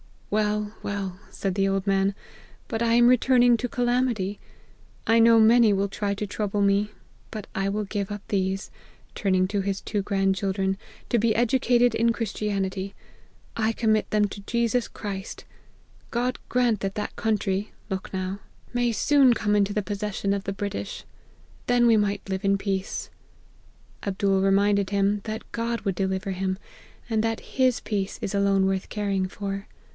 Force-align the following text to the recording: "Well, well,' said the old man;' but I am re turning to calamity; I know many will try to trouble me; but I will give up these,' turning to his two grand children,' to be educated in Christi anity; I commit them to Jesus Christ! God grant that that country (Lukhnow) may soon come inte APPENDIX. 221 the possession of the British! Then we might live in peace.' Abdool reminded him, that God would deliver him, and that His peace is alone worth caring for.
"Well, 0.41 0.73
well,' 0.81 1.19
said 1.29 1.53
the 1.53 1.67
old 1.67 1.85
man;' 1.85 2.15
but 2.69 2.81
I 2.81 2.93
am 2.93 3.07
re 3.07 3.17
turning 3.17 3.55
to 3.57 3.67
calamity; 3.67 4.39
I 5.05 5.19
know 5.19 5.39
many 5.41 5.73
will 5.73 5.89
try 5.89 6.13
to 6.15 6.25
trouble 6.25 6.61
me; 6.61 6.89
but 7.31 7.47
I 7.53 7.67
will 7.67 7.83
give 7.83 8.11
up 8.11 8.23
these,' 8.29 8.71
turning 9.13 9.45
to 9.49 9.59
his 9.59 9.81
two 9.81 10.01
grand 10.01 10.35
children,' 10.35 10.77
to 11.11 11.19
be 11.19 11.35
educated 11.35 11.93
in 11.93 12.13
Christi 12.13 12.47
anity; 12.47 12.93
I 13.57 13.73
commit 13.73 14.09
them 14.09 14.25
to 14.29 14.41
Jesus 14.41 14.87
Christ! 14.87 15.43
God 16.11 16.39
grant 16.49 16.79
that 16.79 16.95
that 16.95 17.15
country 17.17 17.71
(Lukhnow) 17.91 18.39
may 18.73 18.93
soon 18.93 19.33
come 19.33 19.51
inte 19.55 19.69
APPENDIX. 19.71 19.99
221 19.99 20.31
the 20.33 20.33
possession 20.33 20.33
of 20.33 20.43
the 20.45 20.57
British! 20.57 21.03
Then 21.67 21.85
we 21.85 21.97
might 21.97 22.27
live 22.29 22.45
in 22.45 22.57
peace.' 22.57 23.11
Abdool 24.01 24.41
reminded 24.41 24.89
him, 24.91 25.21
that 25.25 25.43
God 25.51 25.81
would 25.81 25.93
deliver 25.93 26.31
him, 26.31 26.57
and 27.09 27.21
that 27.21 27.41
His 27.59 27.81
peace 27.81 28.17
is 28.21 28.33
alone 28.33 28.65
worth 28.65 28.87
caring 28.89 29.27
for. 29.27 29.67